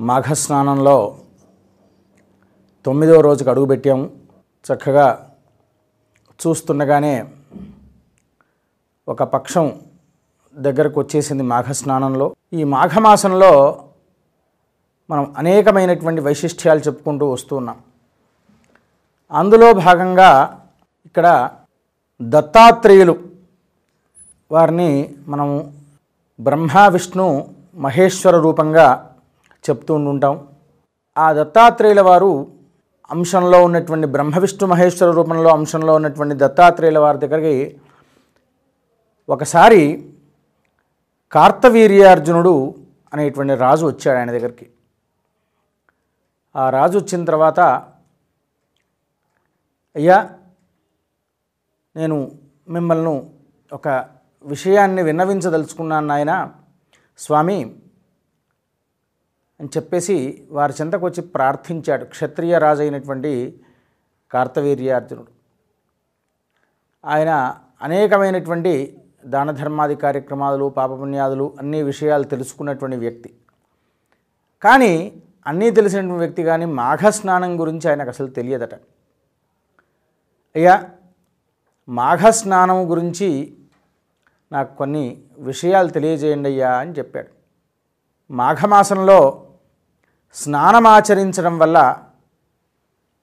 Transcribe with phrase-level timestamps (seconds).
[0.00, 1.18] మాఘస్నానంలో
[2.84, 4.10] తొమ్మిదవ రోజుకు అడుగుపెట్టాము
[4.64, 5.32] చక్కగా
[6.46, 7.28] చూస్తుండగానే
[9.08, 9.80] ఒక పక్షం
[10.56, 12.36] దగ్గరకు వచ్చేసింది మాఘస్నానంలో.
[12.52, 13.84] ఈ మాఘమాసంలో
[15.10, 17.80] మనం అనేకమైనటువంటి వైశిష్ట్యాలు చెప్పుకుంటూ వస్తూ ఉన్నాం.
[19.32, 20.60] అందులో భాగంగా
[21.06, 21.50] ఇక్కడ
[22.22, 23.18] దత్తాత్రేయులు
[24.52, 25.74] వారిని మనం
[26.40, 29.11] బ్రహ్మ విష్ణు మహేశ్వర రూపంగా
[29.70, 30.48] చెప్తూ ఉంటాం
[31.18, 32.30] ఆ దత్తాత్రేయుల వారు
[33.10, 37.80] అంశంలో ఉన్నటువంటి బ్రహ్మవిష్ణు మహేశ్వర రూపంలో అంశంలో ఉన్నటువంటి దత్తాత్రేయుల వారి దగ్గరికి
[39.28, 40.12] ఒకసారి
[41.32, 42.74] కార్తవీర్యార్జునుడు
[43.14, 44.70] అనేటువంటి రాజు వచ్చాడు ఆయన దగ్గరికి.
[46.56, 47.60] ఆ రాజు వచ్చిన తర్వాత
[49.96, 50.30] అయ్యా
[51.96, 52.16] నేను
[52.68, 53.30] మిమ్మల్ని
[53.72, 53.88] ఒక
[54.44, 56.52] విషయాన్ని విన్నవించదలుచుకున్నాను నాయన.
[57.18, 57.76] స్వామి
[59.62, 62.04] అని చెప్పేసి వారి చెంతకు వచ్చి ప్రార్థించాడు.
[62.04, 63.60] క్షత్రియ రాజు అయినటువంటి
[64.32, 65.28] కార్తవీర్యార్జునుడు.
[67.04, 73.34] ఆయన అనేకమైనటువంటి దాన ధర్మాది కార్యక్రమాలు పాపపుణ్యాదులు అన్ని విషయాలు తెలుసుకున్నటువంటి వ్యక్తి.
[74.62, 78.74] కానీ అన్నీ తెలిసినటువంటి వ్యక్తి కానీ మాఘస్నానం గురించి ఆయనకు అసలు తెలియదట.
[80.56, 80.90] అయ్యా
[81.88, 83.56] మాఘస్నానం గురించి
[84.52, 87.28] నాకు కొన్ని విషయాలు తెలియజేయండి అయ్యా అని చెప్పాడు.
[88.32, 89.48] మాఘమాసంలో
[90.34, 91.78] స్నానమాచరించడం వల్ల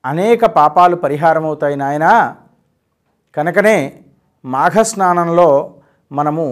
[0.06, 2.36] అనేక పాపాలు పరిహారమవుతాయి నాయన.
[3.36, 4.04] కనుకనే
[4.46, 5.76] మాఘస్నానంలో
[6.12, 6.46] మనము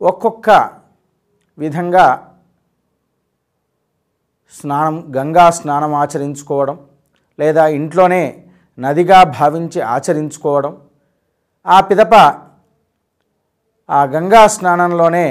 [0.00, 0.50] ఒక్కొక్క
[1.58, 2.06] విధంగా
[4.54, 6.76] స్నానం గంగా స్నానం ఆచరించుకోవడం
[7.38, 8.46] లేదా ఇంట్లోనే
[8.78, 10.72] నదిగా భావించి ఆచరించుకోవడం
[11.66, 12.14] ఆ పిదప
[13.88, 15.26] ఆ గంగా స్నానంలోనే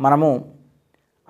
[0.00, 0.51] మనము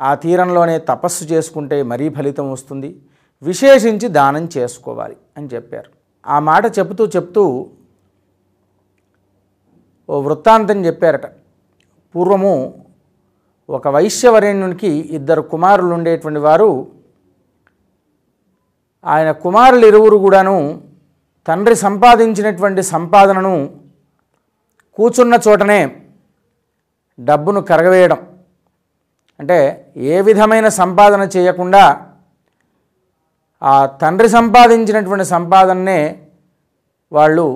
[0.00, 2.96] ఆ తీరంలోనే తపస్సు చేసుకుంటే మరీ ఫలితం వస్తుంది.
[3.42, 5.90] విశేషించి దానం చేసుకోవాలి అని చెప్పారు.
[6.26, 7.70] ఆ మాట చెబుతూ చెప్తూ
[10.08, 11.26] ఓ వృత్తాంతం చెప్పారట.
[12.14, 12.74] పూర్వము
[13.70, 16.86] ఒక వైశ్యవరేణ్యునికి ఇద్దరు కుమారులు ఉండేటువంటి వారు
[19.04, 20.82] ఆయన కుమారులు ఇరువురు కూడాను
[21.46, 23.70] తండ్రి సంపాదించినటువంటి సంపాదనను
[24.94, 25.96] కూర్చున్న చోటనే
[27.20, 28.16] డబ్బును కరగవేయడం
[29.42, 29.58] అంటే
[29.96, 31.82] ఏ విధమైన సంపాదన చేయకుండా
[33.62, 36.00] ఆ తండ్రి సంపాదించినటువంటి సంపాదననే
[37.12, 37.46] వాళ్ళు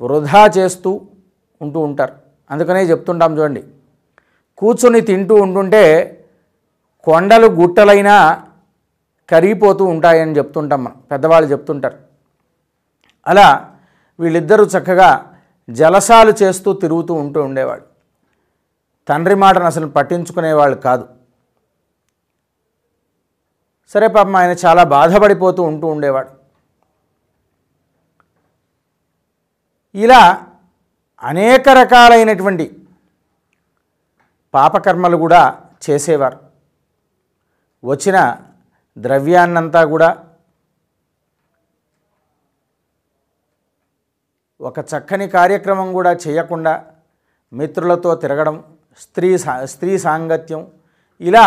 [0.00, 0.90] వృధా చేస్తూ
[1.62, 2.12] ఉంటూ ఉంటారు.
[2.50, 3.62] అందుకనే చెప్తుంటాం చూడండి.
[4.58, 5.82] కూర్చొని తింటూ ఉంటుంటే
[7.04, 8.16] కొండలు గుట్టలైనా
[9.30, 10.96] కరిగిపోతూ ఉంటాయని చెప్తుంటాం మనం.
[11.10, 11.98] పెద్దవాళ్ళు చెప్తుంటారు.
[13.26, 13.48] అలా
[14.20, 15.10] వీళ్ళిద్దరూ చక్కగా
[15.70, 17.93] జలసాలు చేస్తూ తిరుగుతూ ఉంటూ ఉండేవాడు
[19.08, 21.08] తండ్రి మాటను అసలు పట్టించుకునేవాళ్ళు కాదు.
[23.88, 26.30] సరే పాపం ఆయన చాలా బాధపడిపోతూ ఉంటూ ఉండేవాడు.
[29.94, 30.46] ఇలా
[31.22, 32.86] అనేక రకాలైనటువంటి
[34.54, 35.60] పాపకర్మలు కూడా
[35.90, 36.38] చేసేవారు.
[37.84, 38.36] వచ్చిన
[38.98, 40.26] ద్రవ్యాన్నంతా కూడా
[44.60, 46.94] ఒక చక్కని కార్యక్రమం కూడా చేయకుండా
[47.52, 50.62] మిత్రులతో తిరగడం స్త్రీ సా స్త్రీ సాంగత్యం
[51.20, 51.44] ఇలా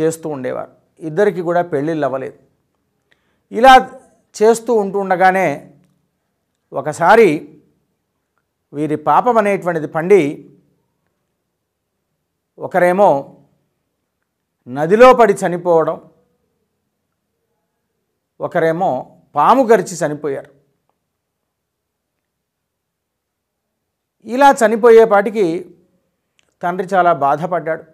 [0.00, 0.72] చేస్తూ ఉండేవారు.
[1.08, 2.38] ఇద్దరికి కూడా పెళ్ళిళ్ళు అవ్వలేదు.
[3.52, 3.72] ఇలా
[4.36, 5.48] చేస్తూ ఉంటుండగానే
[6.72, 7.28] ఒకసారి
[8.72, 10.22] వీరి పాపం అనేటువంటిది పండి
[12.58, 13.10] ఒకరేమో
[14.68, 15.96] నదిలో పడి చనిపోవడం
[18.40, 18.90] ఒకరేమో
[19.34, 20.50] పాము గరిచి చనిపోయారు.
[24.26, 25.46] ఇలా చనిపోయేపాటికి
[26.62, 27.84] తండ్రి చాలా బాధపడ్డాడు.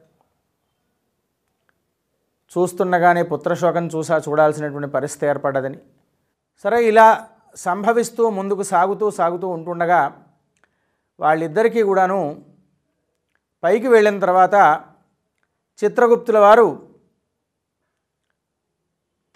[2.52, 5.78] చూస్తుండగానే పుత్రశోకం చూసా చూడాల్సినటువంటి పరిస్థితి ఏర్పడ్డదని.
[6.64, 7.06] సరే ఇలా
[7.54, 10.00] సంభవిస్తూ ముందుకు సాగుతూ సాగుతూ ఉంటుండగా
[11.20, 12.20] వాళ్ళిద్దరికీ కూడాను
[13.62, 14.54] పైకి వెళ్ళిన తర్వాత
[15.80, 16.68] చిత్రగుప్తుల వారు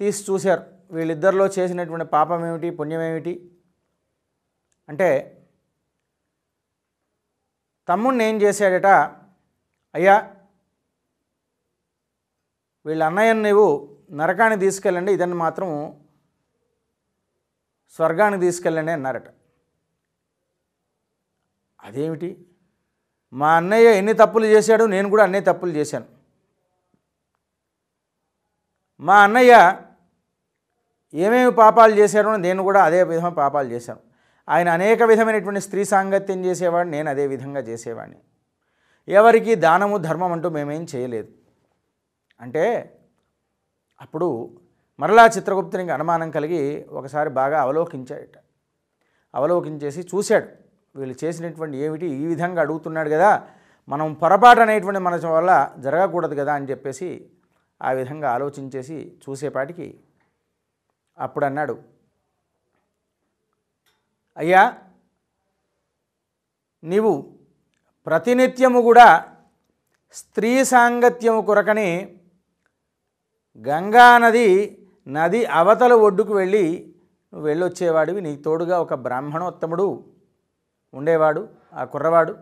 [0.01, 0.63] తీసి చూశారు.
[0.95, 3.35] వీళ్ళిద్దరిలో చేసినటువంటి పాపం ఏమిటి పుణ్యం ఏమిటి
[4.89, 5.09] అంటే
[7.89, 8.89] తమ్ముణ్ణి ఏం చేశాడట?
[9.95, 10.35] అయ్యా
[12.87, 16.01] వీళ్ళ అన్నయ్యను నీవు నరకానికి తీసుకెళ్ళండి ఇదని మాత్రం
[17.91, 19.29] స్వర్గానికి తీసుకెళ్ళండి అన్నారట.
[21.83, 22.47] అదేమిటి?
[23.33, 26.05] మా అన్నయ్య ఎన్ని తప్పులు చేశాడు నేను కూడా అన్ని తప్పులు చేశాను.
[29.01, 29.81] మా అన్నయ్య
[31.15, 34.01] ఏమేమి పాపాలు చేశాడో నేను కూడా అదే విధమైన పాపాలు చేశాను.
[34.49, 38.19] ఆయన అనేక విధమైనటువంటి స్త్రీ సాంగత్యం చేసేవాడు నేను అదే విధంగా చేసేవాడిని.
[39.09, 41.29] ఎవరికి దానము ధర్మం అంటూ మేమేం చేయలేదు.
[42.41, 42.97] అంటే
[44.01, 44.61] అప్పుడు
[45.01, 48.39] మరలా చిత్రగుప్తునికి అనుమానం కలిగి ఒకసారి బాగా అవలోకించాడట.
[49.35, 50.49] అవలోకించేసి చూశాడు.
[50.99, 52.07] వీళ్ళు చేసినటువంటి ఏమిటి?
[52.07, 53.49] ఈ విధంగా అడుగుతున్నాడు కదా.
[53.89, 57.31] మనం పొరపాటు అనేటువంటి మన వల్ల జరగకూడదు కదా అని చెప్పేసి
[57.83, 60.01] ఆ విధంగా ఆలోచించేసి చూసేపాటికి
[61.19, 61.83] అప్పుడు అన్నాడు.
[64.37, 64.79] అయ్యా
[66.85, 67.32] నీవు
[68.07, 69.25] ప్రతినిత్యము కూడా
[70.13, 72.17] స్త్రీ సాంగత్యము కొరకని
[73.69, 74.79] గంగా నది
[75.09, 76.95] నది అవతల ఒడ్డుకు వెళ్ళి
[77.33, 78.21] నువ్వు వెళ్ళొచ్చేవాడివి.
[78.21, 80.05] నీకు తోడుగా ఒక బ్రాహ్మణోత్తముడు
[80.95, 82.37] ఉండేవాడు ఆ కుర్రవాడు.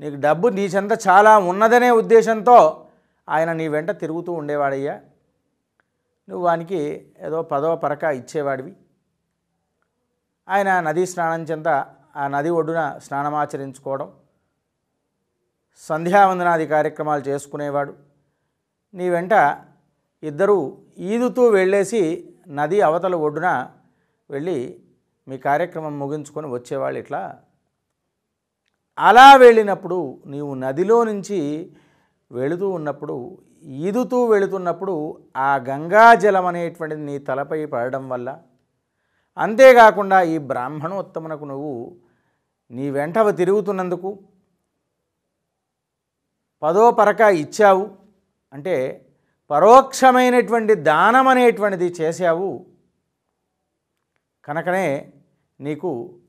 [0.00, 2.86] నీకు డబ్బు నీ చెంత చాలా ఉన్నదనే ఉద్దేశంతో
[3.28, 5.00] ఆయన నీ వెంట తిరుగుతూ ఉండేవాడయ్యా.
[6.28, 8.76] నువ్వు వానికి ఏదో పదవ పరక ఇచ్చేవాడివి.
[10.48, 11.68] ఆయన నదీ స్నానం చెంత
[12.16, 14.12] ఆ నది ఒడ్డున స్నానమాచరించుకోవడం
[15.90, 17.92] సంధ్యావందనాది కార్యక్రమాలు చేసుకునేవాడు.
[18.94, 19.34] నీ వెంట
[20.22, 20.58] ఇద్దరు
[21.10, 22.02] ఈదుతూ వెళ్ళేసి
[22.58, 23.48] నది అవతల ఒడ్డున
[24.30, 24.58] వెళ్ళి
[25.26, 27.22] మీ కార్యక్రమం ముగించుకొని వచ్చేవాళ్ళు ఇట్లా.
[28.98, 29.98] అలా వెళ్ళినప్పుడు
[30.32, 31.38] నీవు నదిలో నుంచి
[32.30, 33.16] వెళుతూ ఉన్నప్పుడు
[33.86, 34.94] ఈదుతూ వెళుతున్నప్పుడు
[35.48, 38.28] ఆ గంగాజలం అనేటువంటిది నీ తలపై పడడం వల్ల.
[39.36, 41.74] అంతేకాకుండా ఈ బ్రాహ్మణోత్తమునకు నువ్వు
[42.70, 44.10] నీ వెంటవ తిరుగుతున్నందుకు
[46.62, 47.90] పదో పరక ఇచ్చావు
[48.52, 49.06] అంటే
[49.50, 52.66] పరోక్షమైనటువంటి దానం అనేటువంటిది చేశావు
[54.44, 55.12] కనుకనే
[55.60, 56.20] నీకు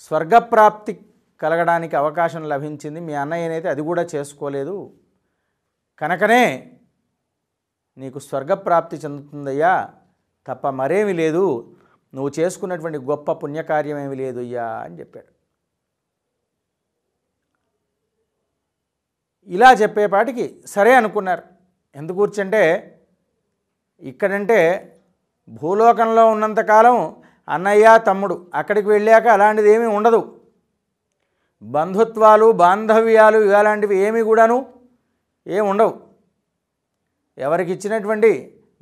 [0.00, 0.92] స్వర్గప్రాప్తి
[1.40, 3.00] కలగడానికి అవకాశం లభించింది.
[3.00, 4.98] మీ అన్నయ్యనైతే అది కూడా చేసుకోలేదు.
[5.98, 6.42] కనుకనే
[7.98, 9.94] నీకు స్వర్గప్రాప్తి చెందుతుందయ్యా.
[10.46, 11.76] తప్ప మరేమి లేదు.
[12.14, 15.33] నువ్వు చేసుకున్నటువంటి గొప్ప పుణ్యకార్యం ఏమి లేదు అయ్యా అని చెప్పాడు.
[19.48, 21.42] ఇలా చెప్పేపాటికి సరే అనుకున్నారు.
[21.94, 22.94] ఎందుకు కూర్చుంటే
[24.02, 24.58] ఇక్కడంటే
[25.48, 27.16] భూలోకంలో ఉన్నంతకాలం
[27.48, 30.40] అన్నయ్య తమ్ముడు అక్కడికి వెళ్ళాక అలాంటిది ఏమీ ఉండదు.
[31.62, 34.66] బంధుత్వాలు బాంధవ్యాలు ఇలాంటివి ఏమీ కూడాను
[35.46, 36.00] ఏమి ఉండవు.
[37.38, 38.30] ఎవరికి ఇచ్చినటువంటి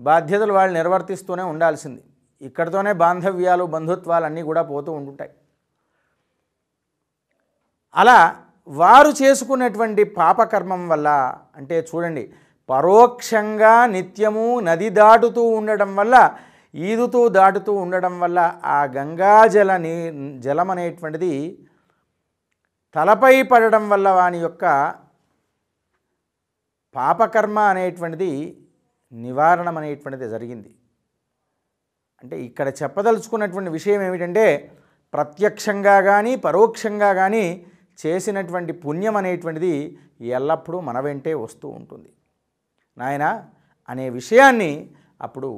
[0.00, 2.02] బాధ్యతలు వాళ్ళు నిర్వర్తిస్తూనే ఉండాల్సింది.
[2.40, 5.30] ఇక్కడితోనే బాంధవ్యాలు బంధుత్వాలు అన్నీ కూడా పోతూ ఉంటుంటాయి.
[7.94, 11.08] అలా వారు చేసుకున్నటువంటి పాపకర్మం వల్ల
[11.56, 12.32] అంటే చూడండి
[12.68, 16.16] పరోక్షంగా నిత్యము నది దాటుతూ ఉండడం వల్ల
[16.74, 19.92] ఈదుతూ దాటుతూ ఉండడం వల్ల ఆ గంగాజల నీ
[20.38, 21.32] జలం అనేటువంటిది
[22.94, 24.64] తలపై పడడం వల్ల వాని యొక్క
[26.94, 28.30] పాపకర్మ అనేటువంటిది
[29.12, 30.70] నివారణం అనేటువంటిది జరిగింది.
[32.22, 34.46] అంటే ఇక్కడ చెప్పదలుచుకున్నటువంటి విషయం ఏమిటంటే
[35.14, 37.44] ప్రత్యక్షంగా కానీ పరోక్షంగా కానీ
[38.06, 42.10] చేసినటువంటి పుణ్యం అనేటువంటిది ఎల్లప్పుడూ మన వెంటే వస్తూ ఉంటుంది.
[42.98, 43.44] నాయన
[43.88, 44.90] అనే విషయాన్ని
[45.22, 45.50] అప్పుడు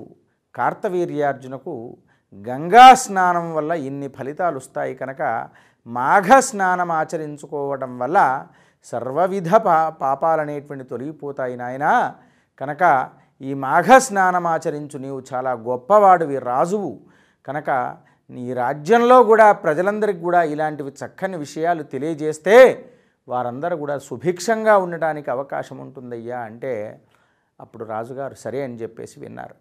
[0.54, 1.96] కార్తవీర్యార్జునకు
[2.34, 5.48] గంగా స్నానం వల్ల ఇన్ని ఫలితాలు వస్తాయి కనుక
[5.86, 8.46] మాఘ స్నానం ఆచరించుకోవడం వల్ల
[8.84, 12.14] సర్వవిధ పా పాపాలనేటువంటి తొలగిపోతాయి నాయన.
[12.58, 13.10] కనుక
[13.40, 17.00] ఈ మాఘ స్నానం ఆచరించు నీవు చాలా గొప్పవాడివి రాజువు.
[17.46, 17.96] కనుక
[18.30, 22.56] నీ రాజ్యంలో కూడా ప్రజలందరికీ కూడా ఇలాంటివి చక్కని విషయాలు తెలియజేస్తే
[23.28, 27.00] వారందరూ కూడా సుభిక్షంగా ఉండటానికి అవకాశం ఉంటుందయ్యా అంటే
[27.60, 29.54] అప్పుడు రాజుగారు సరే అని చెప్పేసి విన్నారు.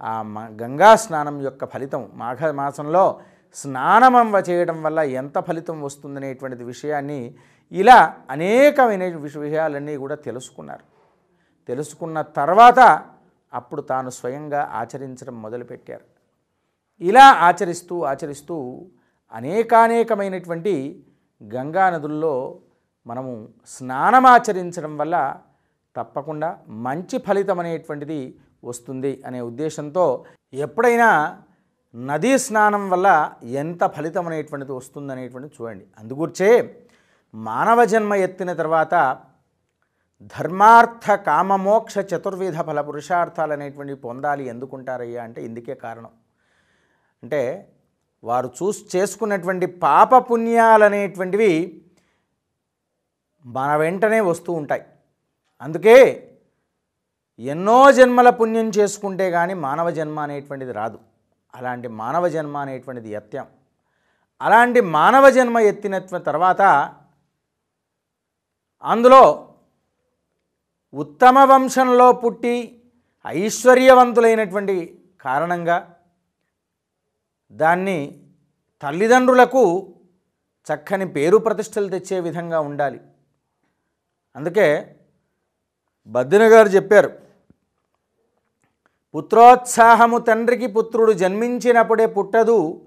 [0.00, 3.20] ఆ మా గంగా స్నానం యొక్క ఫలితం మాఘ మాసంలో
[3.54, 7.34] స్నానమంవ చేయడం వల్ల ఎంత ఫలితం వస్తుందనేటువంటిది విషయాన్ని
[7.72, 10.84] ఇలా అనేకమైన విషయాలన్నీ కూడా తెలుసుకున్నారు.
[11.68, 12.80] తెలుసుకున్న తర్వాత
[13.54, 16.09] అప్పుడు తాను స్వయంగా ఆచరించడం మొదలుపెట్టారు.
[17.00, 18.56] ఇలా ఆచరిస్తూ ఆచరిస్తూ
[19.32, 20.74] అనేకానేకమైనటువంటి
[21.40, 22.34] గంగా నదుల్లో
[23.06, 23.32] మనము
[23.74, 25.16] స్నానమాచరించడం వల్ల
[25.96, 26.48] తప్పకుండా
[26.86, 28.20] మంచి ఫలితం అనేటువంటిది
[28.70, 30.04] వస్తుంది అనే ఉద్దేశంతో
[30.64, 31.08] ఎప్పుడైనా
[31.94, 33.08] నదీ స్నానం వల్ల
[33.62, 35.84] ఎంత ఫలితం అనేటువంటిది వస్తుందనేటువంటిది చూడండి.
[36.00, 36.50] అందుకూర్చే
[37.34, 38.94] మానవ జన్మ ఎత్తిన తర్వాత
[40.34, 46.12] ధర్మార్థ కామమోక్ష చతుర్విధ ఫల పురుషార్థాలు అనేటువంటివి పొందాలి ఎందుకుంటారయ్యా అంటే ఇందుకే కారణం.
[47.22, 47.40] అంటే
[48.22, 50.10] వారు చూసి చేసుకున్నటువంటి పాప
[50.88, 51.52] అనేటువంటివి
[53.44, 54.82] మన వెంటనే వస్తూ ఉంటాయి.
[55.62, 55.96] అందుకే
[57.52, 60.98] ఎన్నో జన్మల పుణ్యం చేసుకుంటే కానీ మానవ జన్మ అనేటువంటిది రాదు.
[61.54, 63.46] అలాంటి మానవ జన్మ అనేటువంటిది ఎత్తాం
[64.40, 65.96] అలాంటి మానవ జన్మ ఎత్తిన
[66.28, 66.62] తర్వాత
[68.84, 69.22] అందులో
[70.94, 72.54] ఉత్తమ వంశంలో పుట్టి
[73.24, 74.76] ఐశ్వర్యవంతులైనటువంటి
[75.24, 75.76] కారణంగా
[77.52, 78.22] దాన్ని
[78.82, 79.94] తల్లిదండ్రులకు
[80.66, 83.00] చక్కని పేరు ప్రతిష్టలు తెచ్చే విధంగా ఉండాలి.
[84.36, 84.96] అందుకే
[86.06, 87.10] బద్దిన గారు చెప్పారు
[89.14, 92.86] పుత్రోత్సాహము తండ్రికి పుత్రుడు జన్మించినప్పుడే పుట్టదు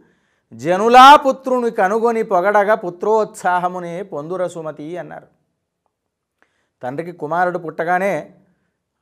[0.54, 5.28] జనులా పుత్రుని కనుగొని పొగడగా పుత్రోత్సాహమునే పొందుర సుమతి అన్నారు.
[6.84, 8.36] తండ్రికి కుమారుడు పుట్టగానే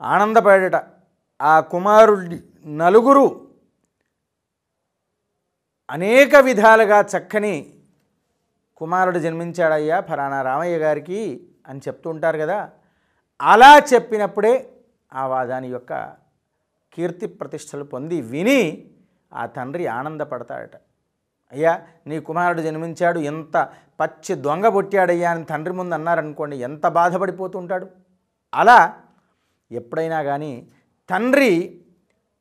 [0.02, 0.84] ఆనందపడట
[1.42, 3.51] ఆ కుమారుడి నలుగురు
[5.92, 7.56] అనేక విధాలుగా చక్కని
[8.78, 11.22] కుమారుడు జన్మించాడయ్యా ఫలానా రామయ్య గారికి
[11.68, 12.70] అని చెప్తుంటారు కదా.
[13.42, 14.54] అలా చెప్పినప్పుడే
[15.14, 15.94] ఆ వాదాని యొక్క
[16.94, 18.88] కీర్తి ప్రతిష్టలు పొంది విని
[19.34, 20.76] ఆ తండ్రి ఆనందపడతాడట.
[21.52, 23.70] అయ్యా నీ కుమారుడు జన్మించాడు ఎంత
[24.00, 27.88] పచ్చి దొంగ పుట్టాడయ్యా అని తండ్రి ముందు అన్నారనుకోండి ఎంత బాధపడిపోతుంటాడు
[28.54, 28.80] అలా
[29.72, 30.68] ఎప్పుడైనా కానీ
[31.10, 31.82] తండ్రి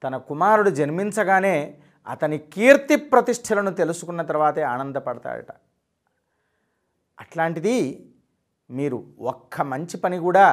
[0.05, 5.51] తన కుమారుడు జన్మించగానే అతని కీర్తి ప్రతిష్టలను తెలుసుకున్న తర్వాతే ఆనందపడతాడట.
[7.19, 7.77] అట్లాంటిది
[8.71, 8.99] మీరు
[9.33, 10.47] ఒక్క మంచి పని కూడా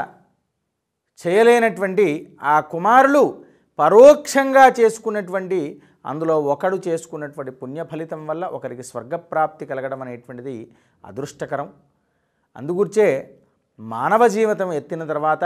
[1.19, 3.23] చేయలేనటువంటి ఆ కుమారులు
[3.79, 5.59] పరోక్షంగా చేసుకున్నటువంటి
[6.05, 10.55] అందులో ఒకడు చేసుకున్నటువంటి పుణ్య ఫలితం వల్ల ఒకరికి స్వర్గప్రాప్తి కలగడం అనేటువంటిది
[11.05, 11.67] అదృష్టకరం.
[12.55, 13.07] అందుగుర్చే
[13.79, 15.45] మానవ జీవితం ఎత్తిన తర్వాత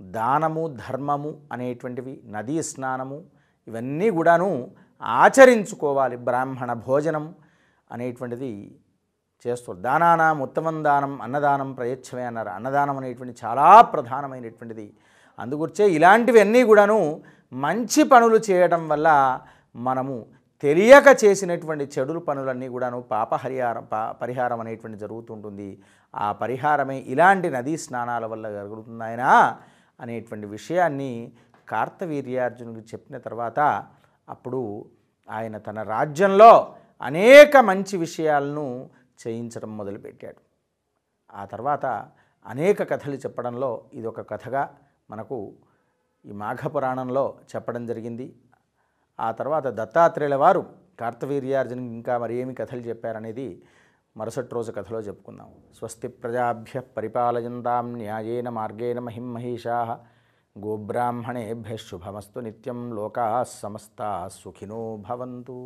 [0.00, 3.18] దానము ధర్మము అనేటువంటివి నదీ స్నానము
[3.68, 4.50] ఇవన్నీ కూడాను
[5.00, 7.34] ఆచరించుకోవాలి బ్రాహ్మణ భోజనం
[7.90, 8.80] అనేటువంటిది
[9.44, 12.48] చేస్తారు దానానం ఉత్తమం దానం అన్నదానం ప్రయత్నమే అన్నారు.
[12.48, 14.86] అన్నదానం అనేటువంటి చాలా ప్రధానమైనటువంటిది.
[15.38, 16.98] అందుగుర్చే ఇలాంటివన్నీ కూడాను
[17.52, 19.08] మంచి పనులు చేయడం వల్ల
[19.74, 20.26] మనము
[20.62, 25.68] తెలియక చేసినటువంటి చెడుల పనులన్నీ కూడాను పాపహరిహారం పా పరిహారం అనేటువంటి జరుగుతుంటుంది.
[26.14, 29.24] ఆ పరిహారమే ఇలాంటి నదీ స్నానాల వల్ల జరుగుతుందాయన
[30.00, 31.32] అనేటువంటి విషయాన్ని
[31.68, 33.60] కార్తవీర్యార్జునుడికి చెప్పిన తర్వాత
[34.28, 34.88] అప్పుడు
[35.30, 38.90] ఆయన తన రాజ్యంలో అనేక మంచి విషయాలను
[39.26, 40.40] చేయించడం మొదలుపెట్టాడు.
[41.36, 41.86] ఆ తర్వాత
[42.46, 44.76] అనేక కథలు చెప్పడంలో ఇది ఒక కథగా
[45.10, 45.52] మనకు
[46.26, 48.36] ఈ మాఘపురాణంలో చెప్పడం జరిగింది.
[49.20, 50.66] ఆ తర్వాత దత్తాత్రేయుల వారు
[51.00, 53.62] కార్తవీర్యార్జునికి ఇంకా మరి ఏమి కథలు చెప్పారనేది
[54.16, 55.52] మరుసటి రోజు కథలో చెప్పుకుందాం.
[55.78, 60.04] స్వస్తి ప్రజాభ్య పరిపాలయంతాం న్యాయేన మార్గేణ మహిం మహిషా
[60.56, 64.00] గోబ్రాహ్మణేభ్య శుభమస్తు నిత్యం లోకా సమస్త
[64.32, 65.56] సుఖినో భవంతు.